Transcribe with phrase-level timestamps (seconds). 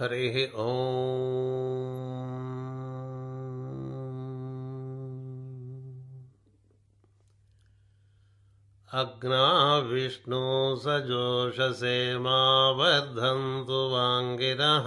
[0.00, 0.64] हरिः ओ
[9.00, 9.46] अग्ना
[9.88, 10.42] विष्णु
[10.84, 12.36] सजोषसे मा
[12.80, 14.86] वर्धन्तु वाङ्गिरः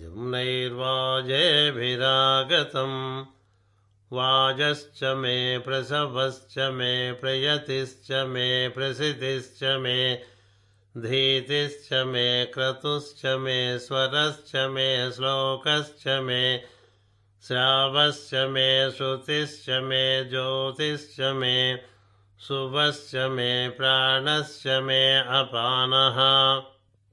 [0.00, 2.98] द्युम्नैर्वाजेभिरागतम्
[4.10, 5.36] वाजश्च मे
[5.68, 6.90] प्रसवश्च मे
[7.20, 9.98] प्रयतिश्च मे प्रसितिश्च मे
[11.04, 16.42] धीतिश्च मे क्रतुश्च मे स्वरश्च मे श्लोकश्च मे
[17.42, 21.58] श्रावश्च मे श्रुतिश्च मे ज्योतिश्च मे
[22.40, 25.02] शुभश्च मे प्राणश्च मे
[25.40, 26.22] अपानः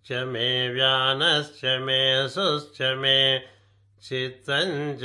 [0.06, 3.20] च मे व्यानश्च मे सुश्च मे
[4.04, 5.04] चित्तञ्च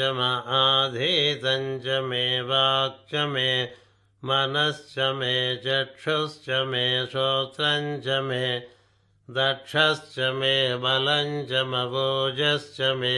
[2.10, 3.50] मे वाक्च मे
[4.24, 8.46] मनश्च मे चक्षुश्च मे श्रोत्रञ्च मे
[9.28, 10.54] दक्षश्च मे
[10.84, 13.12] बलञ्च मवोजश्च मे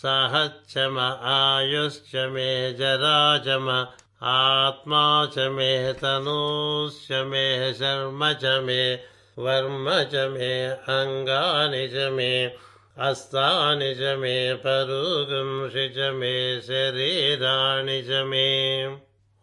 [0.00, 0.98] सहच्च म
[1.34, 2.48] आयुश्च मे
[2.80, 3.78] जरा च म
[4.32, 5.04] आत्मा
[5.36, 5.70] च मे
[6.02, 7.46] तनूश्च मे
[7.78, 8.82] शर्म च मे
[9.46, 10.52] वर्म च मे
[10.98, 12.30] अङ्गानि च मे
[13.10, 16.34] अस्तानि च मे परुगुंसि च मे
[16.70, 18.48] शरीराणि च मे।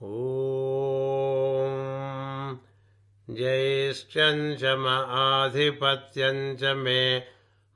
[0.01, 0.44] ॐ
[3.29, 4.17] ज्यैश्च
[4.63, 4.87] म
[5.17, 7.23] आधिपत्यञ्च मे,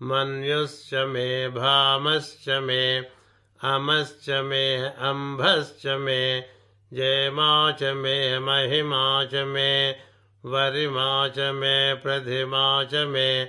[0.02, 2.98] मन्युश्च मे, भामश्च मे,
[3.64, 6.44] अमश्च मे, अम्भश्च मे,
[6.94, 9.92] जयमा च मे, महिमा च मे,
[10.46, 13.44] वरिमा च मे, प्रधिमा च मे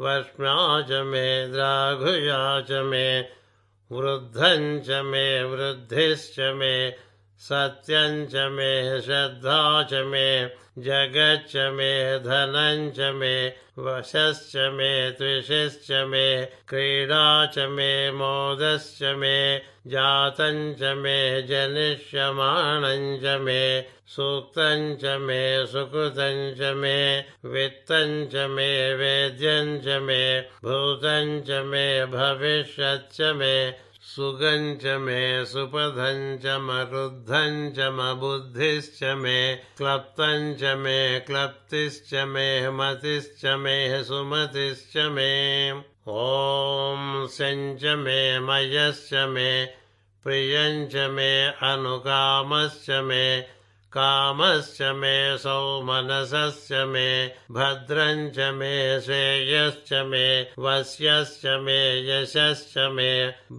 [0.00, 3.20] वष्मा च मे, द्राघुया च मे,
[3.92, 6.90] वृद्धं च मे, वृद्धिश्च मे
[7.38, 16.44] सत्यं च मे श्रद्धा च मे, जगच्च मे धनं च मे, वशश्च मे त्विषश्च मे,
[16.68, 26.54] क्रीडा च मे मोदश्च मे, जातं च मे जनिष्यमाणं च मे, सूक्तं च मे सुकृतं
[26.54, 33.74] च मे, वित्तं च मे वेद्यं च मे, भूतं च मे भविष्यच्च मे।
[34.04, 39.34] सुगं च मे सुपथं च मरुद्धं च मबुद्धिश्च मे
[39.76, 45.30] क्लप्तं च मे क्लप्तिश्च मे मतिश्च मे सुमतिश्च मे।
[46.08, 49.64] ॐ सञ्च मे मयश्च मे
[50.24, 51.30] प्रियं च मे
[51.70, 53.24] अनुकामश्च मे
[53.94, 57.08] कामश्च मे सौमनसश्च मे
[57.56, 58.74] भद्रं च मे
[59.06, 60.26] श्रेयश्च मे
[60.66, 63.12] वस्यश्च मे यशश्च मे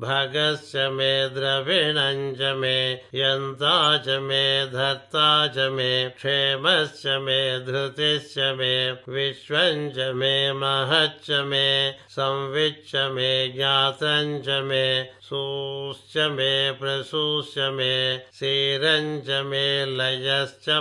[0.03, 2.77] भगश्च मे द्रविणं च मे
[3.19, 3.75] यन्ता
[4.07, 4.41] च मे
[4.73, 5.27] धर्ता
[5.57, 7.37] च मे क्षेमश्च मे
[7.69, 8.73] धृतिश्च मे
[9.17, 10.33] विश्वं च मे
[10.63, 11.69] महच्च मे
[12.17, 14.87] संविच्च मे ज्ञातं च मे
[15.29, 16.51] सूश्च मे
[16.81, 17.93] प्रसूश्च मे
[18.33, 20.21] क्षीरं च मे लयश्च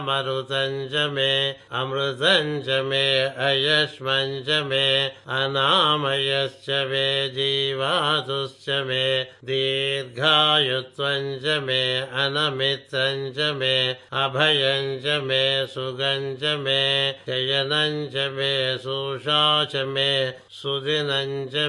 [0.07, 11.45] मरुतं च मे अमृतं च मे अयश्मं च मे अनामयश्च मे जीवातुश्च मे दीर्घायुत्वं च
[11.45, 20.33] मे अनमित्रं च मे अभयं च मे सुगं मे शयनं च मे सुषा च मे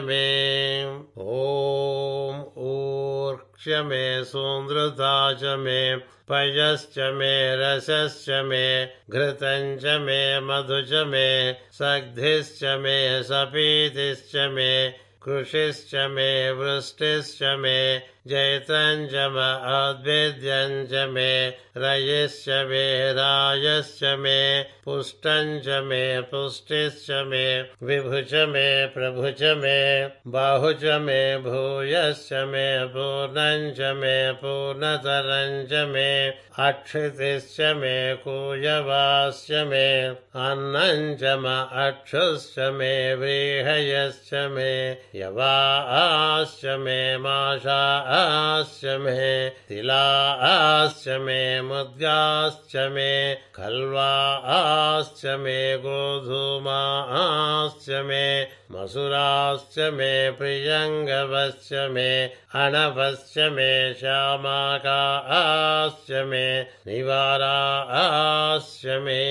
[0.04, 0.84] मे।
[1.18, 2.44] ॐ
[3.63, 5.96] ऊर्क्ष मे सुन्दृता च मे
[6.28, 8.66] पयश्च मे रसश्च मे
[9.09, 11.28] घृतं च मे मधु च मे
[11.72, 14.72] सग्धिश्च मे सपीतिश्च मे
[15.24, 16.29] कृषिश्च मे
[16.59, 17.79] वृष्टिश्च मे
[18.28, 19.44] जैतं च म
[21.84, 24.40] रयिश्च मे रायश्च मे
[24.86, 27.46] पुष्टं मे पुष्टिश्च मे
[27.90, 29.80] विभु च मे प्रभु मे
[30.36, 30.72] बाहु
[31.06, 36.10] मे भूयश्च मे पूर्णं मे पूर्णतरं मे
[36.68, 39.88] अक्षितिश्च मे कूयवाश्च मे
[40.48, 41.04] अन्नं
[41.44, 41.56] म
[41.88, 44.72] अक्षुश्च मे व्रीहयश्च मे
[45.16, 47.81] यवाश्च मे माषा
[48.13, 49.27] आश्च मे
[49.69, 53.12] तिलाश्च मे मुद्गाश्च मे
[53.56, 58.25] खल्वाश्च मे गोधूमाश्च मे
[58.71, 62.10] मसुराश्च मे प्रियङ्गवश्च मे
[62.63, 66.48] अणवश्च मे श्यामाकाश्च मे
[66.88, 69.21] निवाराश्च मे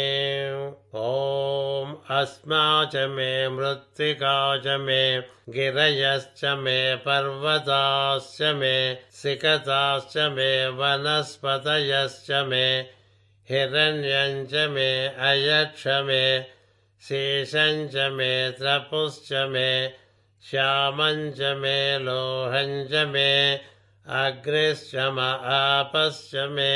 [1.00, 2.62] ॐ अस्मा
[2.94, 4.33] च मे मृत्तिका
[4.65, 5.03] च मे
[5.55, 6.75] गिरयश्च मे
[7.05, 8.73] पर्वताश्च मे
[9.21, 10.49] सिकताश्च मे
[10.81, 12.67] वनस्पतयश्च मे
[13.49, 14.91] हिरण्यं च मे
[15.31, 16.21] अयक्ष मे
[17.09, 18.29] शेषं च मे
[18.61, 19.73] त्रपुश्च मे
[20.43, 23.33] श्यामञ्च मे लोहञ्च मे
[24.21, 26.71] अग्निश्च म आपश्च मे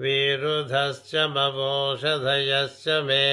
[0.00, 3.26] विरुधश्च मवोषधयश्च मे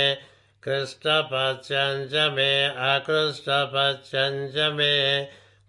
[0.63, 2.51] कृष्टपच्यञ्च मे
[2.89, 4.93] अकृष्टपच्यञ्च मे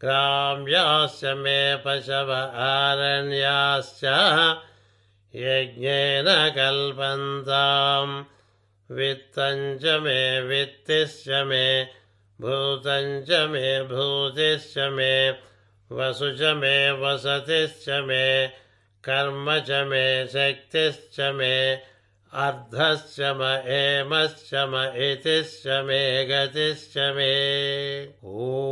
[0.04, 2.32] ग्राम्याश्च मे पशव
[2.66, 4.04] आरण्याश्च
[5.34, 8.14] यज्ञेन कल्पन्ताम्
[8.90, 11.66] वित्तञ्च मे वित्तिश्च मे
[12.38, 15.14] भूतञ्च मे भूतिश्च मे
[15.90, 18.26] वसु च मे वसतिश्च मे
[19.04, 21.54] कर्म च मे शक्तिश्च मे
[22.32, 25.98] अर्धश्च म एमश्च म इतिश्च मे
[26.30, 27.32] गतिश्च मे।
[28.24, 28.62] ॐ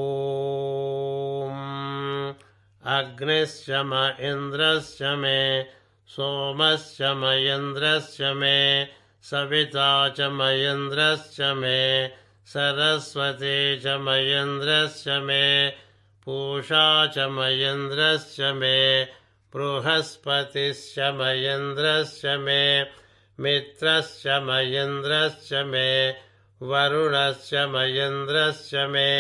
[2.97, 3.93] अग्निश्च म
[4.31, 5.41] इन्द्रश्च मे
[6.15, 8.57] सोमश्च म इन्द्रश्च मे
[9.31, 11.79] सविता च म इन्द्रश्च मे
[12.53, 15.45] सरस्वती च म इन्द्रश्च मे
[16.25, 17.39] पूषा च म
[17.71, 18.77] इन्द्रश्च मे
[19.55, 22.65] बृहस्पतिश्च मयेन्द्रश्च मे
[23.45, 25.89] मित्रश्च मयेन्द्रश्च मे
[26.71, 29.11] वरुणश्च मयेन्द्रश्च मे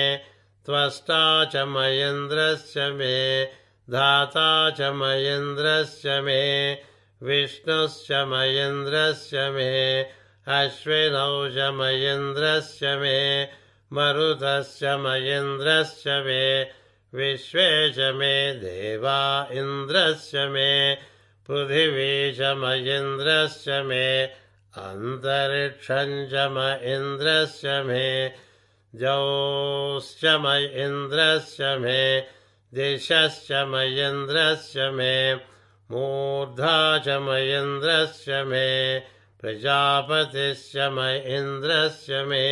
[0.66, 1.22] त्वष्टा
[1.52, 3.16] च मयेन्द्रश्च मे
[3.96, 4.48] धाता
[4.78, 6.40] च मयेन्द्रश्च मे
[7.22, 9.70] विष्णुश्च मयेन्द्रश्च मे
[10.58, 13.18] अश्विनौ च मयेन्द्रस्य मे
[13.92, 16.44] मरुतश्च मयेन्द्रश्च मे
[17.14, 19.20] विश्वे च मे देवा
[19.60, 20.94] इन्द्रस्य मे
[21.48, 24.06] पृथिवी च मयेन्द्रस्य मे
[24.78, 28.06] अन्तरिक्षं च म इन्द्रस्य मे
[29.02, 30.54] जौश्च म
[30.86, 32.00] इन्द्रस्य मे
[32.74, 35.14] दिशश्च मयेन्द्रस्य मे
[35.90, 36.76] मूर्धा
[37.06, 38.68] च मयेन्द्रस्य मे
[39.40, 40.98] प्रजापतिश्च म
[41.36, 42.46] इन्द्रस्य मे।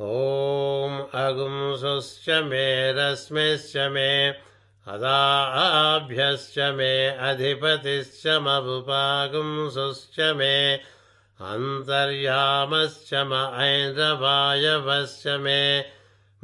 [0.00, 0.92] ॐ
[1.22, 2.66] अगुंसुश्च मे
[2.98, 4.12] रश्मिश्च मे
[4.94, 6.92] अदाभ्यश्च मे
[7.28, 10.56] अधिपतिश्च मबुपागुंसुश्च मे
[11.52, 13.32] अन्तर्यामश्च म
[13.66, 15.60] ऐन्द्रवायवश्च मे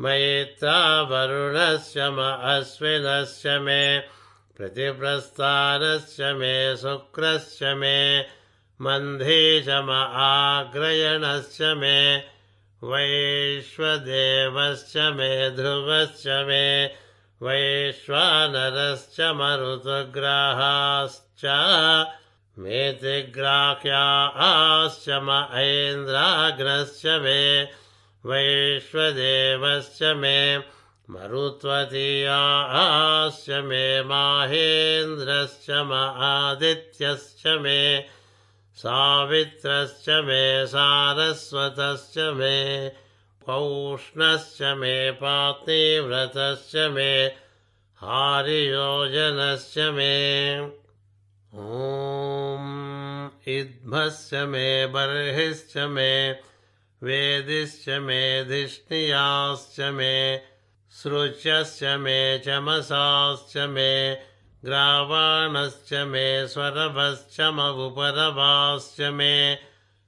[0.04, 3.82] मैत्रावरुणस्य म अश्विनस्य मे
[4.58, 7.98] प्रतिप्रस्थानस्य मे शुक्रश्च मे
[8.84, 9.90] मन्धीशम
[10.26, 11.98] आग्रयणश्च मे
[12.90, 16.64] वैश्वदेवश्च मे ध्रुवश्च मे
[17.40, 21.44] वैश्वानरश्च मरुतग्राहाश्च
[22.64, 23.44] मेतिग्राह्याश्च
[25.26, 25.28] म
[25.60, 27.42] ऐन्द्राग्रश्च मे
[28.24, 30.40] वैश्वदेवश्च मे
[31.10, 31.86] मरुत्वतीयाश्च
[33.68, 35.92] मे माहेन्द्रश्च म
[36.32, 37.78] आदित्यश्च मे
[38.76, 42.88] सावित्रश्च मे सारस्वतश्च मे
[43.46, 47.12] पौष्णश्च मे पातिव्रतश्च मे
[48.02, 50.14] हारियोजनश्च मे।
[51.54, 56.12] ॐ इद्मश्च मे बर्हिश्च मे
[57.02, 60.14] वेदिश्च मे धिष्णियाश्च मे
[60.90, 63.92] सृच्यश्च मे चमसाश्च मे
[64.64, 69.34] ग्रावाणश्च मे स्वरभश्च मगुपरभाश्च मे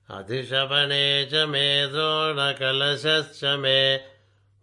[0.09, 3.81] अधिशवणे च मे द्रोणकलशश्च मे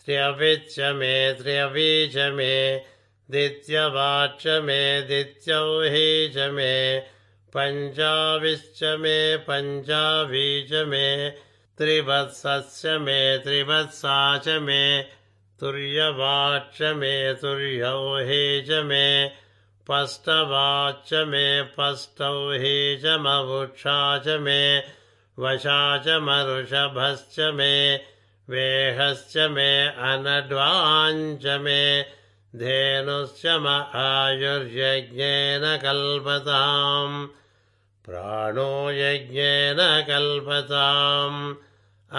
[0.04, 2.54] त्र्यविच्च मे त्र्यवी च मे
[3.30, 7.00] दित्यवाच मे दित्यौहि च मे,
[7.56, 11.30] पञ्चाविश्च मे पञ्चावीच मे,
[11.78, 15.02] त्रिवत्सस्य मे, त्रिवत्सा च मे
[15.60, 19.06] तुर्यवाच मे तुर्यौ हे च मे।
[19.88, 21.47] पष्टवाच मे
[21.78, 24.62] पष्टौ हे च मवुक्षा च मे
[25.38, 27.75] वशा च मरुषभश्च मे
[28.49, 29.71] वेहश्च मे
[30.11, 31.83] अनड्वाञ्च मे
[32.61, 33.66] धेनुश्च म
[34.02, 37.26] आयुर्यज्ञेन कल्पताम्
[38.09, 41.40] प्राणो यज्ञेन कल्पताम्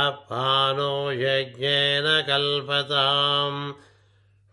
[0.05, 3.61] अपानो यज्ञेन कल्पताम्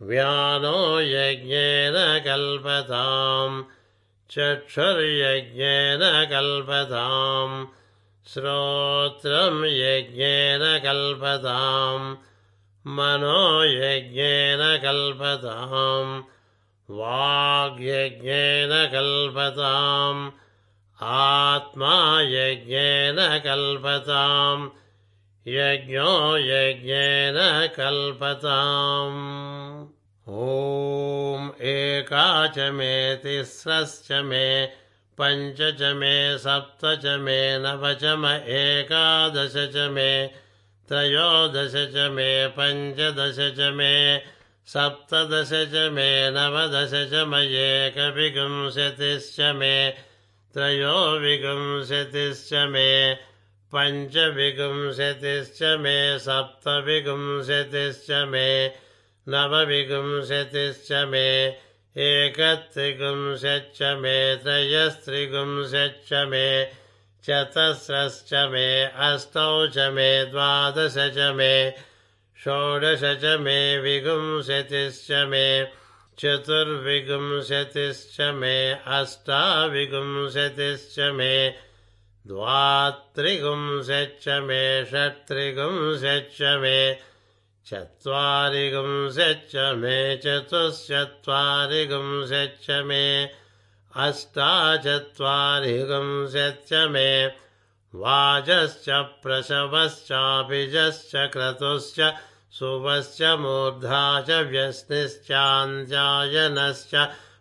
[0.09, 3.63] व्यानो यज्ञेन कल्पताम्
[4.35, 7.57] चक्षुर्यज्ञेन कल्पताम्
[8.33, 12.07] श्रोत्रम् यज्ञेन कल्पताम्
[12.97, 16.13] मनो यज्ञेन कल्पताम्
[17.01, 20.23] वाग्यज्ञेन कल्पताम्
[21.21, 21.97] आत्मा
[22.37, 24.69] यज्ञेन कल्पताम्
[25.47, 26.13] यज्ञो
[26.51, 27.39] यज्ञेन
[27.77, 29.21] कल्पताम्
[30.27, 34.45] ॐ एका च मे तिस्रश्च मे
[35.19, 36.13] पञ्च च मे
[36.45, 40.07] सप्त च मे नव च म एकादश च मे
[40.89, 43.91] त्रयोदश च मे पञ्चदश च मे
[44.67, 49.77] सप्तदश च मे नवदश च मयेकविंशतिश्च मे
[50.55, 52.89] त्रयोविंशतिश्च मे
[53.73, 55.97] पञ्चविंशतिश्च मे
[56.29, 58.49] सप्तविंशतिश्च मे
[59.29, 61.59] नवविंशतिश्च मे
[61.97, 66.65] एकत्रिंशच्च मे त्रयस्त्रिंशच्च मे,
[67.25, 71.73] चतस्रश्च मे, अष्टौ च मे, द्वादश च मे,
[72.45, 75.67] षोडश च मे विगुंशतिश्च मे
[76.19, 81.55] चतुर्विंशतिश्च मे अष्टाविंशतिश्च मे
[82.27, 87.14] द्वात्रिगुंशच्च मे षट्त्रिगुंशच्च मे
[87.69, 93.07] चत्वारिगुंशच्च मे चतुश्चत्वारिगुंशच्च मे
[93.93, 97.09] अष्टाचत्वारिगुंशच्च मे
[97.93, 98.87] वाजश्च
[99.23, 101.99] प्रसवश्चाभिजश्च क्रतुश्च
[102.59, 106.95] सुवश्च मूर्धा च व्यस्निश्चाञ्जायनश्च